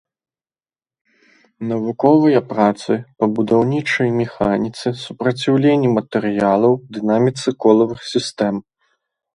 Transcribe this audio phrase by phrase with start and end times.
[1.71, 8.55] Навуковыя працы па будаўнічай механіцы, супраціўленні матэрыялаў, дынаміцы колавых сістэм.